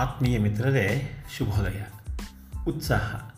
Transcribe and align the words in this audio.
ಆತ್ಮೀಯ 0.00 0.38
ಮಿತ್ರರೇ, 0.38 1.10
ಶುಭೋದಯ. 1.38 1.82
ಉತ್ಸಾಹ. 2.68 3.30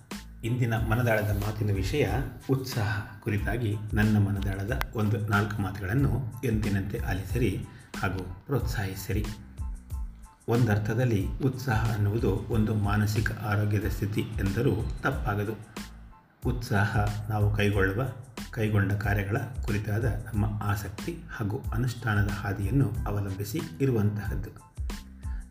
ಇಂದಿನ 0.44 0.74
ಮನದಾಳದ 0.74 1.36
ಮಾತಿನ 1.40 1.74
ವಿಷಯ 1.74 2.08
ಉತ್ಸಾಹ 2.50 3.20
ಕುರಿತಾಗಿ 3.20 3.76
ನನ್ನ 3.94 4.18
ಮನದಾಳದ 4.18 4.92
ಒಂದು 4.94 5.18
ನಾಲ್ಕು 5.18 5.62
ಮಾತುಗಳನ್ನು 5.62 6.34
ಎಂದಿನಂತೆ 6.44 6.98
ಆಲಿಸಿರಿ 6.98 7.66
ಹಾಗೂ 8.00 8.42
ಪ್ರೋತ್ಸಾಹಿಸಿರಿ. 8.46 9.24
ಒಂದರ್ಥದಲ್ಲಿ 10.48 11.26
ಉತ್ಸಾಹ 11.44 11.94
ಅನ್ನುವುದು 11.94 12.46
ಒಂದು 12.48 12.74
ಮಾನಸಿಕ 12.74 13.32
ಆರೋಗ್ಯದ 13.32 13.88
ಸ್ಥಿತಿ 13.88 14.20
ಎಂದರೂ 14.20 14.90
ತಪ್ಪಾಗದು. 15.02 15.52
ಉತ್ಸಾಹ 16.46 16.96
ನಾವು 17.30 17.56
ಕೈಗೊಳ್ಳುವ, 17.56 18.06
ಕೈಗೊಂಡ 18.50 18.92
ಕಾರ್ಯಗಳ 18.92 19.36
ಕುರಿತಾದ 19.62 20.04
ನಮ್ಮ 20.04 20.62
ಆಸಕ್ತಿ 20.62 21.18
ಹಾಗೂ 21.36 21.62
ಅನುಷ್ಠಾನದ 21.74 22.30
ಹಾದಿಯನ್ನು 22.30 22.92
ಅವಲಂಬಿಸಿ 23.06 23.60
ಇರುವಂತಹದ್ದು. 23.80 24.71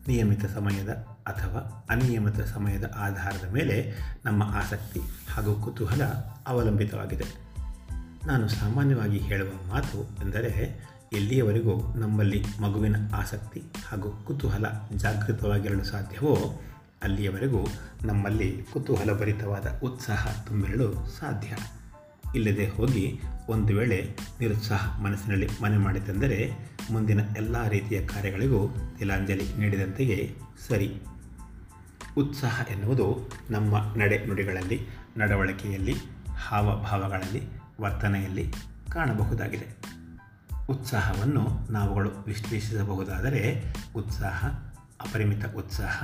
ನಿಯಮಿತ 0.08 0.44
ಸಮಯದ 0.46 0.88
ಅಥವಾ 1.26 1.86
ಅನಿಯಮಿತ 1.90 2.40
ಸಮಯದ 2.40 2.92
ಆಧಾರದ 2.96 3.52
ಮೇಲೆ 3.52 3.94
ನಮ್ಮ 4.24 4.42
ಆಸಕ್ತಿ 4.42 5.00
ಹಾಗೂ 5.30 5.60
ಕುತೂಹಲ 5.60 6.04
ಅವಲಂಬಿತವಾಗಿದೆ. 6.46 7.24
ನಾನು 8.26 8.48
ಸಾಮಾನ್ಯವಾಗಿ 8.48 9.18
ಹೇಳುವ 9.18 9.48
ಮಾತು 9.68 10.24
ಎಂದರೆ 10.24 10.80
ಎಲ್ಲಿಯವರೆಗೂ 11.12 11.94
ನಮ್ಮಲ್ಲಿ 11.94 12.44
ಮಗುವಿನ 12.60 12.96
ಆಸಕ್ತಿ 13.14 13.62
ಹಾಗೂ 13.88 14.24
ಕುತೂಹಲ 14.26 14.66
ಜಾಗೃತವಾಗಿರಲು 14.96 15.84
ಸಾಧ್ಯವೋ, 15.84 16.60
ಅಲ್ಲಿಯವರೆಗೂ 17.02 17.66
ನಮ್ಮಲ್ಲಿ 18.04 18.62
ಕುತೂಹಲಭರಿತವಾದ 18.72 19.80
ಉತ್ಸಾಹ 19.82 20.44
ತುಂಬಿರಲು 20.46 21.18
ಸಾಧ್ಯ. 21.20 21.56
ಇಲ್ಲದೆ 22.34 22.68
ಹೋಗಿ 22.68 23.20
ಒಂದು 23.48 23.76
ವೇಳೆ 23.76 24.16
ನಿರುತ್ಸಾಹ 24.40 25.00
ಮನಸ್ಸಿನಲ್ಲಿ 25.00 25.48
ಮನೆ 25.62 25.76
ಮಾಡಿತೆಂದರೆ 25.76 26.52
ಮುಂದಿನ 26.92 27.20
ಎಲ್ಲ 27.36 27.68
ರೀತಿಯ 27.68 28.06
ಕಾರ್ಯಗಳಿಗೂ 28.06 28.76
ತಿಲಾಂಜಲಿ 28.98 29.54
ನೀಡಿದಂತೆಯೇ 29.58 30.36
ಸರಿ. 30.68 31.00
ಉತ್ಸಾಹ 32.16 32.62
ಎನ್ನುವುದು 32.70 33.30
ನಮ್ಮ 33.50 33.94
ನಡೆ 33.96 34.26
ನುಡಿಗಳಲ್ಲಿ 34.26 34.86
ನಡವಳಿಕೆಯಲ್ಲಿ, 35.16 35.94
ಹಾವಭಾವಗಳಲ್ಲಿ, 36.36 37.42
ವರ್ತನೆಯಲ್ಲಿ 37.80 38.52
ಕಾಣಬಹುದಾಗಿದೆ. 38.92 39.66
ಉತ್ಸಾಹವನ್ನು 40.70 41.72
ನಾವುಗಳು 41.72 42.10
ವಿಶ್ಲೇಷಿಸಬಹುದಾದರೆ 42.10 43.74
ಉತ್ಸಾಹ, 43.96 44.44
ಅಪರಿಮಿತ 45.00 45.44
ಉತ್ಸಾಹ, 45.56 46.02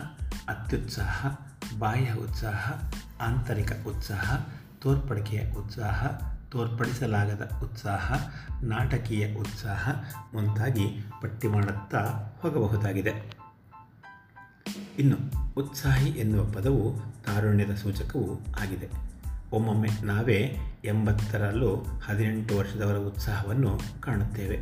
ಅತ್ಯುತ್ಸಾಹ, 0.49 1.27
ಬಾಹ್ಯ 1.79 2.13
ಉತ್ಸಾಹ, 2.13 2.73
ಆಂತರಿಕ 3.25 3.73
ಉತ್ಸಾಹ, 3.87 4.37
ತೋರ್ಪಡಿಕೆಯ 4.81 5.51
ಉತ್ಸಾಹ 5.51 6.07
ತೋರ್ಪಡಿಸಲಾಗದ 6.51 7.51
ಉತ್ಸಾಹ, 7.63 8.29
ನಾಟಕೀಯ 8.63 9.35
ಉತ್ಸಾಹ 9.35 9.89
ಮುಂತಾಗಿ 10.35 10.87
ಪಟ್ಟಿ 11.23 11.49
ಮಾಡುತ್ತಾ 11.49 11.99
ಹೋಗಬಹುದಾಗಿದೆ. 12.41 13.39
ಇನ್ನು 14.99 15.17
ಉತ್ಸಾಹಿ 15.57 16.11
ಎನ್ನುವ 16.11 16.45
ಪದವು 16.45 16.99
ತಾರುಣ್ಯದ 16.99 17.75
ಸೂಚಕವೂ 17.75 18.41
ಆಗಿದೆ. 18.61 18.89
ಒಮ್ಮೊಮ್ಮೆ 19.53 19.89
ನಾವೇ 20.03 20.57
ಎಂಬತ್ತರಲ್ಲೂ 20.85 21.77
ಹದಿನೆಂಟು 22.05 22.57
ವರ್ಷದವರ 22.57 22.97
ಉತ್ಸಾಹವನ್ನು 22.97 24.01
ಕಾಣುತ್ತೇವೆ. 24.01 24.57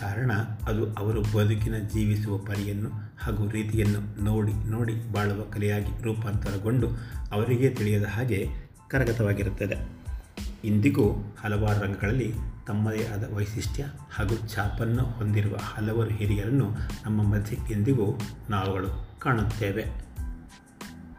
ಕಾರಣ 0.00 0.32
ಅದು 0.68 0.92
ಅವರು 0.92 1.22
ಬದುಕಿನ 1.22 1.78
ಜೀವಿಸುವ 1.78 2.38
ಪರಿಯನ್ನು 2.38 2.90
ಹಾಗೂ 3.18 3.48
ರೀತಿಯನ್ನು 3.48 4.24
ನೋಡಿ 4.24 4.70
ನೋಡಿ 4.70 5.12
ಬಾಳುವ 5.12 5.42
ಕಲೆಯಾಗಿ 5.50 6.02
ರೂಪಾಂತರಗೊಂಡು 6.02 6.88
ಅವರಿಗೆ 7.32 7.70
ತಿಳಿಯದ 7.70 8.04
ಹಾಗೆ 8.04 8.48
ಕರಗತವಾಗಿರುತ್ತದೆ. 8.88 10.01
ಇಂದಿಗೂ 10.64 11.36
ಹಲವಾರು 11.44 11.80
ರಂಗಗಳಲ್ಲಿ 11.80 12.34
ತಮ್ಮದೇ 12.66 13.06
ಆದ 13.06 13.34
ವೈಶಿಷ್ಟ್ಯ 13.34 13.84
ಹಾಗೂ 14.14 14.48
ಛಾಪನ್ನು 14.48 15.04
ಹೊಂದಿರುವ 15.04 15.56
ಹಲವಾರು 15.56 16.10
ಹಿರಿಯರನ್ನು 16.10 16.70
ನಮ್ಮ 17.04 17.22
ಮಧ್ಯೆ 17.22 17.58
ಎಂದಿಗೂ 17.72 18.20
ನಾವುಗಳು 18.50 19.20
ಕಾಣುತ್ತೇವೆ. 19.20 19.84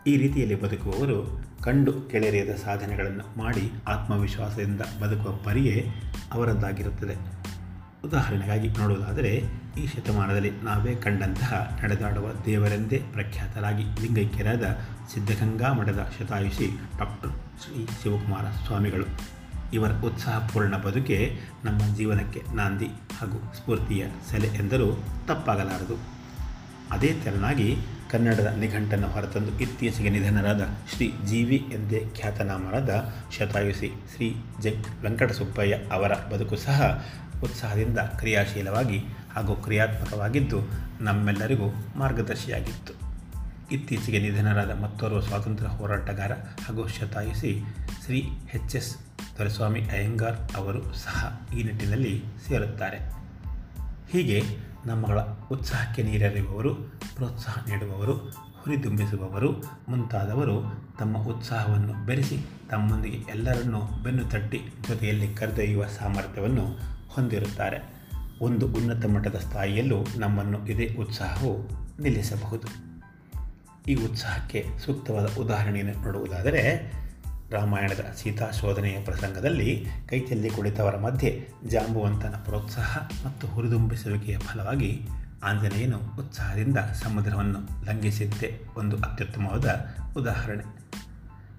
ಈ 0.07 0.17
ರೀತಿಯಲ್ಲಿ 0.17 0.61
ಬದುಕುವವರು 0.61 1.43
ಕಂಡು 1.63 2.01
ಕೆಳರಿಯದ 2.01 2.49
ಸಾಧನೆಗಳನ್ನು 2.49 3.37
ಮಾಡಿ 3.37 3.71
ಆತ್ಮವಿಶ್ವಾಸದಿಂದ 3.87 4.81
ಬದುಕುವ 4.81 5.31
ಪರಿಯೇ 5.31 5.89
ಅವರದ್ದಾಗಿರುತ್ತದೆ. 6.31 7.15
ಉದಾಹರಣೆಗಾಗಿ 8.05 8.67
ನೋಡುವುದಾದರೆ 8.67 9.62
ಈ 9.81 9.88
ಶತಮಾನದಲ್ಲಿ 9.88 10.51
ನಾವೇ 10.51 10.95
ಕಂಡಂತಹ 10.95 11.79
ನಡೆದಾಡುವ 11.84 12.28
ದೇವರೆಂದೇ 12.45 13.01
ಪ್ರಖ್ಯಾತರಾಗಿ 13.13 13.84
ಲಿಂಗೈಕ್ಯರಾದ 14.01 14.66
ಸಿದ್ಧಗಂಗಾ 15.13 15.73
ಮಠದ 15.73 16.01
ಶತಾಯುಷಿ 16.19 16.67
ಡಾಕ್ಟರ್ 17.00 17.31
ಶ್ರೀ 17.63 17.85
ಶಿವಕುಮಾರ 18.03 18.45
ಸ್ವಾಮಿಗಳು. 18.66 19.06
ಇವರ 19.73 19.91
ಉತ್ಸಾಹಪೂರ್ಣ 20.06 20.78
ಬದುಕೆ 20.78 21.39
ನಮ್ಮ 21.66 21.95
ಜೀವನಕ್ಕೆ 21.95 22.41
ನಾಂದಿ 22.56 22.85
ಹಾಗೂ 23.17 23.53
ಸ್ಫೂರ್ತಿಯ 23.53 24.06
ಸೆಲೆ 24.31 24.47
ಎಂದರೂ 24.47 25.03
ತಪ್ಪಾಗಲಾರದು. 25.28 25.97
ಅದೇ 26.91 27.13
ತೆರನಾಗಿ 27.23 27.78
ಕನ್ನಡದ 28.12 28.50
ನಿಘಂಟನ್ನು 28.59 29.07
ಹೊರತಂದು 29.07 29.59
ಇತ್ತೀಚೆಗೆ 29.59 30.09
ನಿಧನರಾದ 30.09 30.62
ಶ್ರೀ 30.95 31.13
ಜಿ 31.25 31.44
ವಿ 31.44 31.66
ಎಂದೇ 31.73 32.06
ಖ್ಯಾತನಾಮರಾದ 32.16 33.13
ಶತಾಯುಷಿ 33.38 33.91
ಶ್ರೀ 34.16 34.35
ಜೆ 34.62 34.72
ವೆಂಕಟಸುಬ್ಬಯ್ಯ 35.01 35.73
ಅವರ 35.91 36.12
ಬದುಕು 36.33 36.56
ಸಹ 36.56 37.06
ಉತ್ಸಾಹದಿಂದ 37.44 38.00
ಕ್ರಿಯಾಶೀಲವಾಗಿ 38.00 39.00
ಹಾಗೂ 39.35 39.55
ಕ್ರಿಯಾತ್ಮಕವಾಗಿದ್ದು 39.55 40.57
ನಮ್ಮೆಲ್ಲರಿಗೂ 41.01 41.66
ಮಾರ್ಗದರ್ಶಿಯಾಗಿತ್ತು. 41.95 42.94
ಇತ್ತೀಚೆಗೆ 43.71 44.19
ನಿಧನರಾದ 44.19 44.81
ಮತ್ತೋರ್ವ 44.81 45.19
ಸ್ವಾತಂತ್ರ್ಯ 45.19 45.69
ಹೋರಾಟಗಾರ 45.69 46.31
ಹಾಗೂ 46.66 46.88
ಶತಾಯುಷಿ 46.88 47.61
ಶ್ರೀ 48.05 48.19
ಎಚ್ 48.53 48.75
ಎಸ್ 48.75 48.97
ದೊರೆಸ್ವಾಮಿ 49.38 49.81
ಅಯ್ಯಂಗಾರ್ 49.81 50.55
ಅವರು 50.55 50.94
ಸಹ 50.94 51.41
ಈ 51.59 51.63
ನಿಟ್ಟಿನಲ್ಲಿ 51.63 52.23
ಸೇರುತ್ತಾರೆ. 52.47 52.97
ಹೀಗೆ 54.11 54.44
ನಮ್ಮಗಳ 54.85 55.19
ಉತ್ಸಾಹಕ್ಕೆ 55.51 56.03
ನೀರೆರೆಯುವವರು, 56.03 56.75
ಪ್ರೋತ್ಸಾಹ 57.15 57.65
ನೀಡುವವರು, 57.69 58.13
ಹುರಿದುಂಬಿಸುವವರು, 58.61 59.51
ಮುಂತಾದವರು 59.89 60.85
ತಮ್ಮ 61.00 61.17
ಉತ್ಸಾಹವನ್ನು 61.17 62.05
ಬೆರೆಸಿ 62.05 62.45
ತಮ್ಮೊಂದಿಗೆ 62.69 63.17
ಎಲ್ಲರನ್ನೂ 63.17 63.79
ಬೆನ್ನು 64.03 64.23
ತಟ್ಟಿ 64.25 64.61
ಜೊತೆಯಲ್ಲಿ 64.88 65.33
ಕರೆದೊಯ್ಯುವ 65.33 65.85
ಸಾಮರ್ಥ್ಯವನ್ನು 65.88 66.79
ಹೊಂದಿರುತ್ತಾರೆ. 67.09 67.92
ಒಂದು 68.43 68.67
ಉನ್ನತ 68.67 69.05
ಮಟ್ಟದ 69.05 69.35
ಸ್ಥಾಯಿಯಲ್ಲೂ 69.35 70.05
ನಮ್ಮನ್ನು 70.17 70.67
ಇದೇ 70.67 70.95
ಉತ್ಸಾಹವು 70.99 71.69
ನಿಲ್ಲಿಸಬಹುದು. 72.01 72.67
ಈ 73.87 73.95
ಉತ್ಸಾಹಕ್ಕೆ 73.95 74.65
ಸೂಕ್ತವಾದ 74.85 75.37
ಉದಾಹರಣೆಯನ್ನು 75.37 76.03
ನೋಡುವುದಾದರೆ, 76.03 76.93
ರಾಮಾಯಣದ 77.51 78.13
ಸೀತಾ 78.15 78.51
ಶೋಧನೆಯ 78.51 79.03
ಪ್ರಸಂಗದಲ್ಲಿ 79.03 79.85
ಕೈಚಲ್ಲಿ 80.09 80.49
ಕುಳಿತವರ 80.49 80.97
ಮಧ್ಯೆ 80.97 81.47
ಜಾಂಬುವಂತನ 81.67 82.35
ಪ್ರೋತ್ಸಾಹ 82.45 82.97
ಮತ್ತು 83.25 83.47
ಹುರಿದುಂಬಿಸುವಿಕೆಯ 83.47 84.37
ಫಲವಾಗಿ 84.37 85.07
ಆಂಜನೇಯನು 85.43 85.97
ಉತ್ಸಾಹದಿಂದ 85.97 86.77
ಸಮುದ್ರವನ್ನು 86.77 87.85
ಲಂಘಿಸಿದ್ದೇ 87.85 88.61
ಒಂದು 88.77 88.97
ಅತ್ಯುತ್ತಮವಾದ 88.97 89.85
ಉದಾಹರಣೆ. 90.17 90.82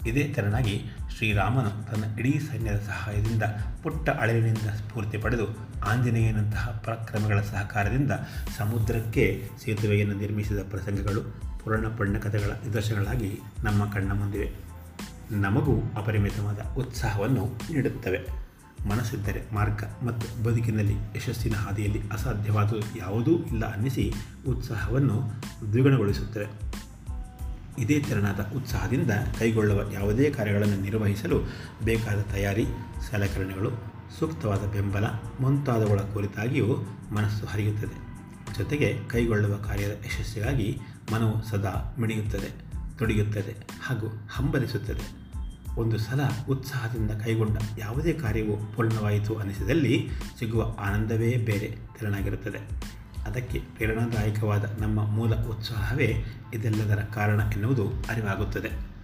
ಇದೇ 0.06 0.32
ತೆರನಾಗಿ 0.34 0.84
ಶ್ರೀರಾಮನು 1.16 1.70
ತನ್ನ 1.70 2.18
ಇಡೀ 2.18 2.38
ಸೈನ್ಯದ 2.38 2.76
ಸಹಾಯದಿಂದ 2.76 3.42
ಪುಟ್ಟ 3.82 4.10
ಅಳಿವಿನಿಂದ 4.10 4.70
ಸ್ಫೂರ್ತಿ 4.76 5.18
ಪಡೆದು 5.18 5.58
ಆಂಜನೇಯನಂತಹ 5.86 6.82
ಪರಾಕ್ರಮಗಳ 6.84 7.40
ಸಹಕಾರದಿಂದ 7.40 8.12
ಸಮುದ್ರಕ್ಕೆ 8.56 9.48
ಸೇತುವೆಯನ್ನು 9.64 10.14
ನಿರ್ಮಿಸಿದ 10.14 10.58
ಪ್ರಸಂಗಗಳು 10.70 11.20
ಪುರಾಣ 11.64 11.86
ಪುಣ್ಯ 11.88 12.20
ಕಥೆಗಳ 12.20 12.50
ನಿದರ್ಶನಗಳಾಗಿ 12.50 13.40
ನಮ್ಮ 13.64 13.92
ಕಣ್ಣ 13.92 14.12
ಮುಂದಿವೆ. 14.12 14.52
ನಮಗೂ 15.30 15.80
ಅಪರಿಮಿತವಾದ 15.96 16.60
ಉತ್ಸಾಹವನ್ನು 16.78 17.44
ನೀಡುತ್ತವೆ. 17.72 18.44
ಮನಸ್ಸಿದ್ದರೆ 18.88 19.54
ಮಾರ್ಗ 19.54 19.82
ಮತ್ತು 20.06 20.42
ಬದುಕಿನಲ್ಲಿ 20.44 20.94
ಯಶಸ್ಸಿನ 21.16 21.54
ಹಾದಿಯಲ್ಲಿ 21.54 22.00
ಅಸಾಧ್ಯವಾದ 22.12 22.72
ಯಾವುದೂ 22.96 23.30
ಇಲ್ಲ 23.30 23.74
ಅನ್ನಿಸಿ 23.74 24.12
ಉತ್ಸಾಹವನ್ನು 24.48 25.22
ದ್ವಿಗುಣಗೊಳಿಸುತ್ತವೆ. 25.72 26.46
ಇದೇ 27.78 28.00
ತೆರನಾದ 28.00 28.52
ಉತ್ಸಾಹದಿಂದ 28.56 29.10
ಕೈಗೊಳ್ಳುವ 29.38 29.92
ಯಾವುದೇ 29.92 30.30
ಕಾರ್ಯಗಳನ್ನು 30.30 30.82
ನಿರ್ವಹಿಸಲು 30.82 31.40
ಬೇಕಾದ 31.84 32.20
ತಯಾರಿ, 32.20 32.66
ಸಲಕರಣೆಗಳು, 33.10 33.70
ಸೂಕ್ತವಾದ 34.18 34.62
ಬೆಂಬಲ, 34.64 35.04
ಮುಂತಾದವುಗಳ 35.40 36.00
ಕುರಿತಾಗಿಯೂ 36.00 36.66
ಮನಸ್ಸು 37.12 37.46
ಹರಿಯುತ್ತದೆ. 37.46 38.04
ಜೊತೆಗೆ 38.58 38.98
ಕೈಗೊಳ್ಳುವ 39.08 39.56
ಕಾರ್ಯದ 39.56 39.90
ಯಶಸ್ಸಿಗಾಗಿ 39.90 40.80
ಮನವು 41.12 41.44
ಸದಾ 41.44 41.96
ಮಿಡಿಯುತ್ತದೆ 42.00 42.64
ತೊಡಗುತ್ತದೆ 42.98 43.54
ಹಾಗೂ 43.82 44.28
ಹಂಬಲಿಸುತ್ತದೆ. 44.30 45.24
ಒಂದು 45.80 45.98
ಸಲ 45.98 46.20
ಉತ್ಸಾಹದಿಂದ 46.48 47.10
ಕೈಗೊಂಡ 47.10 47.58
ಯಾವುದೇ 47.78 48.12
ಕಾರ್ಯವು 48.12 48.76
ಪೂರ್ಣವಾಯಿತು 48.76 49.34
ಅನಿಸಿದಲ್ಲಿ 49.34 50.08
ಸಿಗುವ 50.38 50.76
ಆನಂದವೇ 50.80 51.36
ಬೇರೆ, 51.36 51.78
ತೆರನಾಗಿರುತ್ತದೆ. 52.00 52.58
ಅದಕ್ಕೆ 53.26 53.58
ಪ್ರೇರಣಾದಾಯಕವಾದ 53.58 54.80
ನಮ್ಮ 54.80 55.06
ಮೂಲ 55.06 55.34
ಉತ್ಸಾಹವೇ 55.34 56.24
ಇದೆಲ್ಲದರ 56.54 57.02
ಕಾರಣ 57.02 57.40
ಎನ್ನುವುದು 57.40 57.88
ಅರಿವಾಗುತ್ತದೆ. 58.10 58.94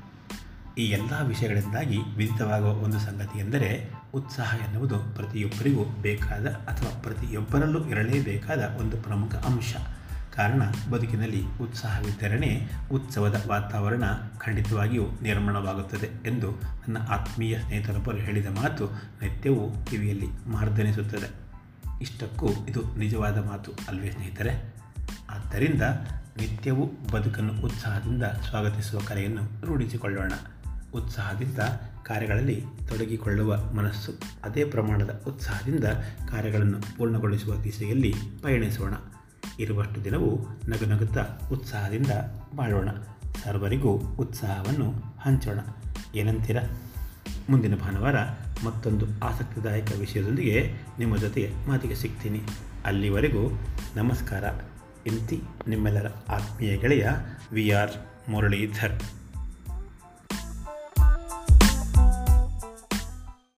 ಈ 0.78 0.84
ಎಲ್ಲ 0.84 1.26
ವಿಷಯಗಳಿಂದಾಗಿ 1.26 1.98
ವಿದಿತವಾಗುವ 2.16 2.68
ಒಂದು 2.68 2.98
ಸಂಗತಿ 2.98 3.38
ಎಂದರೆ 3.38 3.90
ಉತ್ಸಾಹ 4.14 4.54
ಎನ್ನುವುದು 4.68 4.98
ಪ್ರತಿಯೊಬ್ಬರಿಗೂ 4.98 5.84
ಬೇಕಾದ 5.84 6.46
ಅಥವಾ 6.46 7.00
ಪ್ರತಿಯೊಬ್ಬರಲ್ಲೂ 7.00 7.88
ಇರಲೇಬೇಕಾದ 7.88 8.76
ಒಂದು 8.80 8.96
ಪ್ರಮುಖ 8.96 9.34
ಅಂಶ. 9.34 9.74
ಕಾರಣ 10.36 10.62
ಬದುಕಿನಲ್ಲಿ 10.90 11.44
ಉತ್ಸಾಹವಿದ್ದರೇ 11.60 12.70
ಉತ್ಸವದ 12.92 13.44
ವಾತಾವರಣ 13.48 14.04
ಖಂಡಿತವಾಗಿಯೂ 14.38 15.04
ನಿರ್ಮಾಣವಾಗುತ್ತದೆ 15.22 16.28
ಎಂದು 16.28 16.50
ನನ್ನ 16.52 16.96
ಆತ್ಮೀಯ 17.08 17.60
ಸ್ನೇಹಿತರೊಬ್ಬರು 17.60 18.16
ಹೇಳಿದ 18.16 18.46
ಮಾತು 18.46 18.84
ನಿತ್ಯವೂ 19.22 19.84
ಕಿವಿಯಲ್ಲಿ 19.90 20.26
ಮಾರ್ದನಿಸುತ್ತದೆ. 20.48 21.49
ಇಷ್ಟಕ್ಕೂ 22.00 22.48
ಇದು 22.68 22.98
ನಿಜವಾದ 22.98 23.38
ಮಾತು 23.38 23.72
ಅಲ್ವೇ 23.88 24.10
ಸ್ನೇಹಿತರೆ? 24.10 24.74
ಆದ್ದರಿಂದ 25.30 25.82
ನಿತ್ಯವೂ 26.36 26.86
ಬದುಕನ್ನು 27.12 27.62
ಉತ್ಸಾಹದಿಂದ 27.62 28.22
ಸ್ವಾಗತಿಸುವ 28.22 29.00
ಕರೆಯನ್ನು 29.06 29.66
ರೂಢಿಸಿಕೊಳ್ಳೋಣ. 29.66 30.32
ಉತ್ಸಾಹದಿಂದ 30.94 31.58
ಕಾರ್ಯಗಳಲ್ಲಿ 32.02 32.64
ತೊಡಗಿಕೊಳ್ಳುವ 32.88 33.56
ಮನಸ್ಸು, 33.72 34.12
ಅದೇ 34.44 34.64
ಪ್ರಮಾಣದ 34.64 35.22
ಉತ್ಸಾಹದಿಂದ 35.26 35.84
ಕಾರ್ಯಗಳನ್ನು 36.28 36.80
ಪೂರ್ಣಗೊಳಿಸುವ 36.80 37.56
ದಿಸೆಯಲ್ಲಿ 37.56 38.14
ಪಯಣಿಸೋಣ. 38.42 38.94
ಇರುವಷ್ಟು 39.58 40.04
ದಿನವೂ 40.04 40.60
ನಗು 40.68 40.84
ನಗುತ್ತಾ 40.84 41.26
ಉತ್ಸಾಹದಿಂದ 41.52 42.10
ಬಾಳೋಣ. 42.56 42.88
ಸರ್ವರಿಗೂ 43.44 43.90
ಉತ್ಸಾಹವನ್ನು 43.90 45.14
ಹಂಚೋಣ. 45.20 45.58
ಏನಂತೀರ? 46.14 46.56
ಮುಂದಿನ 47.50 47.74
ಭಾನುವಾರ 47.74 48.14
ಮತ್ತೊಂದು 48.64 49.06
ಆಸಕ್ತಿದಾಯಕ 49.24 49.92
ವಿಷಯದೊಂದಿಗೆ 49.98 50.74
ನಿಮ್ಮ 50.98 51.16
ಜೊತೆಗೆ 51.16 51.68
ಮಾತಿಗೆ 51.68 51.94
ಸಿಗ್ತೀನಿ. 51.94 52.40
ಅಲ್ಲಿವರೆಗೂ 52.84 53.60
ನಮಸ್ಕಾರ. 53.96 54.44
ಇಂತಿ 55.06 55.42
ನಿಮ್ಮೆಲ್ಲರ 55.68 56.06
ಆತ್ಮೀಯ 56.28 56.76
ಗೆಳೆಯ 56.76 57.08
ವಿ 57.52 57.70
ಆರ್ 57.70 57.90
ಮುರಳೀಧರ್. 58.30 59.19